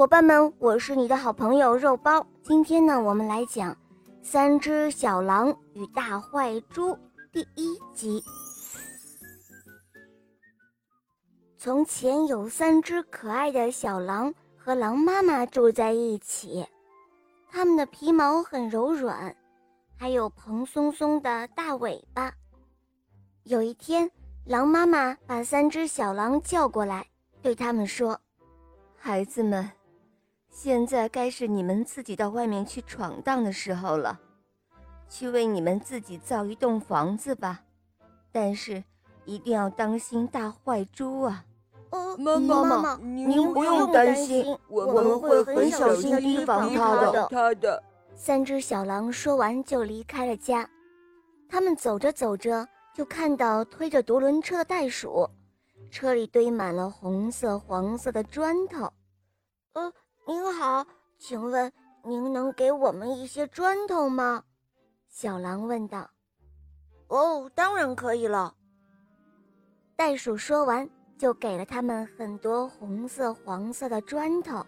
[0.00, 2.26] 伙伴们，我是你的好朋友肉包。
[2.42, 3.70] 今天呢，我们来讲
[4.22, 6.88] 《三只小狼与大坏猪》
[7.30, 8.24] 第一集。
[11.58, 16.66] 从前有三只可爱的小狼和狼妈妈住在一起，
[17.50, 19.36] 它们的皮毛很柔软，
[19.98, 22.32] 还有蓬松松的大尾巴。
[23.42, 24.10] 有一天，
[24.46, 27.06] 狼妈妈把三只小狼叫过来，
[27.42, 28.18] 对他们说
[28.96, 29.70] ：“孩子们。”
[30.50, 34.20] 现在该是你们自己到外面去闯荡的时候了，
[35.08, 37.60] 去为你们自己造一栋房子吧，
[38.30, 38.82] 但是
[39.24, 41.44] 一定要当心大坏猪啊！
[41.90, 47.28] 哦，妈妈，您不用担心，我们会很小心提防他的。
[47.30, 47.82] 他的
[48.14, 50.68] 三只小狼说完就离开了家。
[51.48, 55.28] 他们走着走着，就看到推着独轮车的袋鼠，
[55.90, 58.92] 车里堆满了红色、黄色的砖头。
[59.72, 59.92] 呃。
[60.30, 60.86] 您好，
[61.18, 61.72] 请问
[62.04, 64.44] 您能给我们一些砖头吗？
[65.08, 66.08] 小狼问道。
[67.08, 68.54] 哦，当然可以了。
[69.96, 74.64] 袋鼠说完，就给了他们很多红色、黄色的砖头。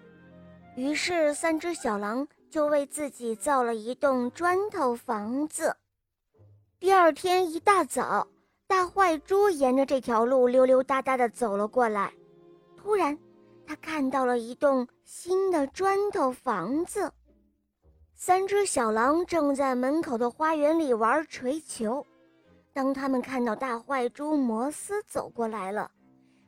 [0.75, 5.77] 于是，三只小狼就为自己造了一栋砖头房子。
[6.81, 8.27] 第二天一大早，
[8.67, 12.13] 大坏猪沿着这条路溜溜达达地走了过来，
[12.77, 13.17] 突然。
[13.73, 17.11] 他看到了一栋新的砖头房子，
[18.15, 22.07] 三只小狼正在门口的花园里玩锤球。
[22.75, 25.91] 当他们看到大坏猪摩斯走过来了，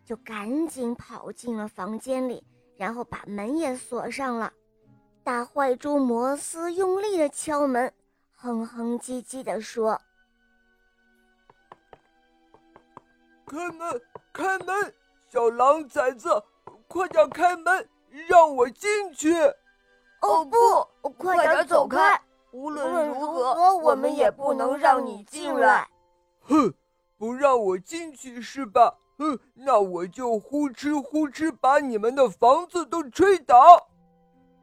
[0.04, 2.44] 就赶紧跑进了房间里，
[2.76, 4.52] 然后把门也锁上了。
[5.22, 7.90] 大坏猪摩斯用力地敲门，
[8.34, 9.98] 哼哼唧唧地说
[13.48, 14.94] ：“开门，开门，
[15.30, 16.28] 小狼崽子！”
[16.94, 17.88] 快点开门，
[18.28, 19.34] 让我进去！
[20.22, 22.22] 哦不，快点走开！
[22.52, 25.88] 无论如何，我们也不能让你进来。
[26.42, 26.72] 哼，
[27.18, 28.96] 不让我进去是吧？
[29.18, 33.56] 哼，那我就呼哧呼哧把你们的房子都吹倒。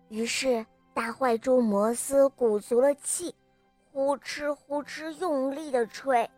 [0.08, 3.36] 于是，大坏猪摩斯鼓足了气，
[3.92, 6.32] 呼哧呼哧用力的吹，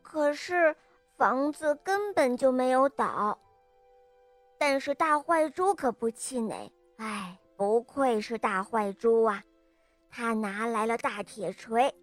[0.00, 0.74] 可是
[1.18, 3.38] 房子根本就没有倒。
[4.58, 9.42] 但是大坏猪可不气馁，哎，不愧是大坏猪啊！
[10.10, 11.94] 他拿来了大铁锤，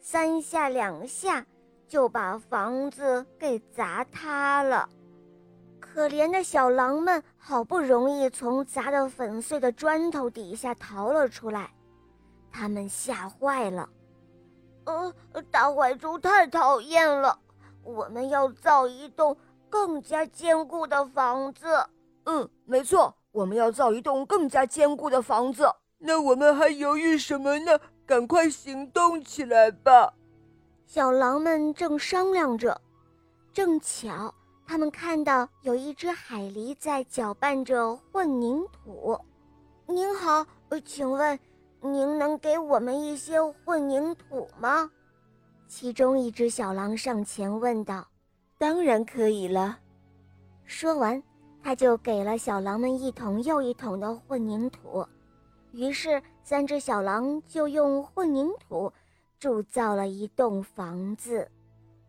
[0.00, 1.44] 三下两下
[1.88, 4.88] 就把房子给砸塌了。
[5.80, 11.72] 可怜的小狼们好不容易从砸得粉碎的砖头底下逃了出来，
[12.52, 13.88] 他们吓坏了。
[14.84, 15.12] 呃，
[15.50, 17.36] 大坏猪太讨厌了，
[17.82, 19.36] 我们要造一栋
[19.68, 21.66] 更加坚固的房子。
[22.26, 25.64] 嗯，没错，我们要造一栋更加坚固的房子。
[25.98, 27.80] 那我们还犹豫什么呢？
[28.04, 30.12] 赶快行动起来吧！
[30.86, 32.80] 小狼们正商量着，
[33.52, 34.32] 正巧
[34.66, 39.18] 他们看到有一只海狸在搅拌着混凝土。
[39.86, 40.44] 您好，
[40.84, 41.38] 请问
[41.80, 44.90] 您能给我们一些混凝土吗？
[45.68, 48.06] 其中一只小狼上前问道
[48.58, 49.78] ：“当然可以了。”
[50.66, 51.22] 说完。
[51.66, 55.04] 他就给了小狼们一桶又一桶的混凝土，
[55.72, 58.92] 于是三只小狼就用混凝土
[59.40, 61.50] 铸造了一栋房子。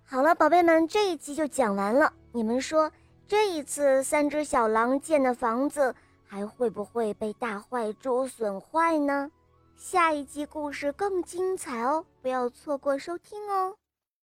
[0.05, 2.13] 好了，宝贝们，这一集就讲完了。
[2.33, 2.91] 你们说，
[3.27, 5.95] 这一次三只小狼建的房子
[6.27, 9.31] 还会不会被大坏猪损坏呢？
[9.75, 13.75] 下一集故事更精彩哦，不要错过收听哦。